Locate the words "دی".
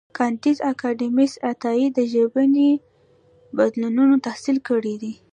5.01-5.13